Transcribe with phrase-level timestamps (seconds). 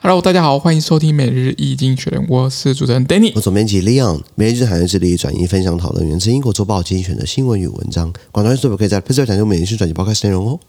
[0.00, 10.60] Hello，大家好，欢迎收听每日一经选，我是主持人 Danny，我总编辑 Leon，每日一经济学人致力转移分享讨论源自英国周报精选的新闻与文章，广告主播可以在 PressPlay 弹出每日一经济学人转译报开始内容哦。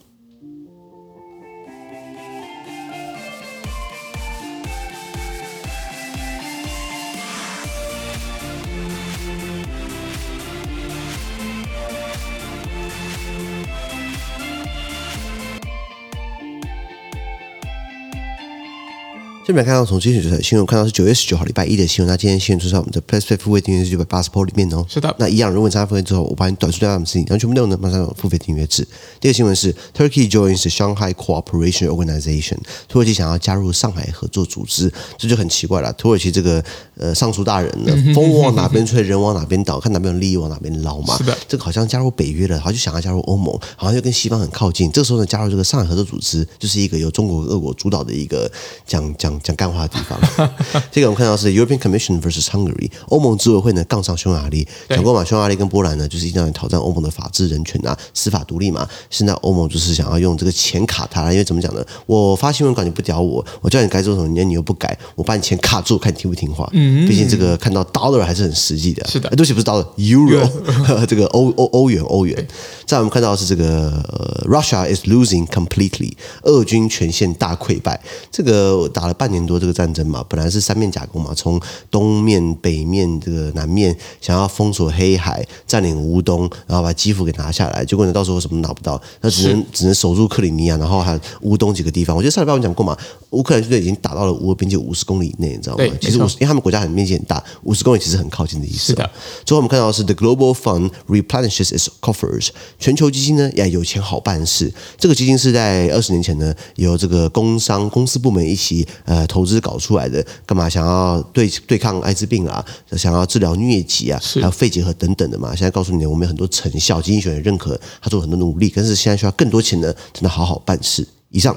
[19.49, 22.07] 这边看到从今天的新闻，看到是九月十九号礼拜一的新闻。
[22.07, 24.85] 那今天新闻出在我们的 PressPlay 付费订阅制九百八十 PO 里面哦。
[24.87, 25.15] 是的。
[25.17, 28.87] 那一样，如果你参加付费之后，我把你短数量的事情，然后全部内容呢马上有付费订阅制。
[29.19, 32.57] 第二个新闻是 Turkey joins the Shanghai Cooperation Organization，
[32.87, 35.91] 土耳其想要加入上海合作组织，这就很奇怪了。
[35.93, 36.63] 土耳其这个
[36.95, 41.17] 呃尚书大人呢，风往哪边吹，人往哪边倒， 看哪边有利益往哪边捞嘛。
[41.17, 41.35] 是的。
[41.47, 44.91] 这个好像加入北约了，好像就想要加入欧盟，好像就跟西方很靠近。
[44.91, 48.51] 这个时候呢，加入这个上海合作组织，就是一个由中国、俄国主导的一个
[48.85, 50.19] 讲讲讲干话的地方。
[50.91, 58.87] 这个我们看到是 European Commission versus Hungary，欧盟执委会呢杠上匈牙利，讲过嘛，匈牙利跟波兰呢就是一定要挑战欧盟的法治人权啊，司法独立嘛。
[59.09, 61.83] 现在欧盟就是想要用这个钱卡他，因为怎么讲呢？
[62.05, 66.69] 我发新闻稿你不屌我，我叫你该做什么，你你又不改，我把你钱卡住，看你听不听话。
[66.73, 69.05] 嗯，毕竟这个看到 dollar 还是很实际的。
[69.07, 70.47] 是的，对不起，不是 dollar，euro，
[71.05, 72.47] 这个欧欧欧元欧元。
[72.85, 76.11] 再我们看到是这个、呃、Russia is losing completely，
[76.43, 77.99] 俄军全线大溃败。
[78.31, 79.99] 这个打了半年多这个战争。
[80.09, 81.59] 嘛，本来是三面夹攻嘛，从
[81.91, 87.83] 东面、北面、这个南面想要封锁黑海、占领乌东，然后把基辅给拿下来。
[87.83, 92.15] 结果呢，到时候什么拿不到，那只能只能守住克里米亚，然后还有乌东几个地方。
[92.15, 92.97] 我觉得上礼拜我讲过嘛，
[93.31, 95.83] 乌克兰军队已经打到了乌俄边界五十公里以内，你知道吗？
[95.99, 98.87] 其实五十，因为他们国家很面积很大，五十公里其实很靠近的意思。
[98.87, 99.07] 是的。
[99.45, 104.73] 最后我们看到的是 The Global Fund replenishes its coffers，全球基金呢，也，有钱好办事。
[104.97, 110.07] 这个基金是在二十年前呢，由这个工商公司部门一起呃投资搞出来。
[110.09, 110.67] 的干嘛？
[110.69, 112.65] 想要对对抗艾滋病啊，
[112.97, 115.55] 想要治疗疟疾啊，还有肺结核等等的嘛。
[115.55, 121.07] 现在告诉你，我们有很多成效，经济学也认可，他做很多努力，但是现在需要更多钱呢，才能好好办事。
[121.29, 121.55] 以上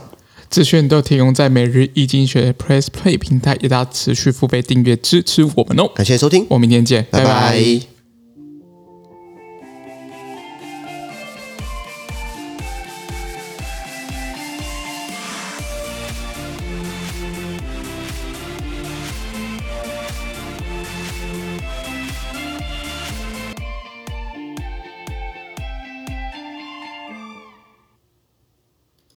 [0.50, 5.90] 资讯都提供在每日易经济学 Press Play 平台，也大家持续付费订阅支持我们哦。
[5.94, 7.24] 感谢收听，我们明天见，拜拜。
[7.24, 7.91] 拜拜。